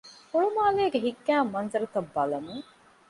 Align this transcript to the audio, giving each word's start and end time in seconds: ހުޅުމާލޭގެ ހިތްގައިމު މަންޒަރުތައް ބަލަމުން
ހުޅުމާލޭގެ 0.31 0.99
ހިތްގައިމު 1.05 1.49
މަންޒަރުތައް 1.53 2.09
ބަލަމުން 2.13 2.63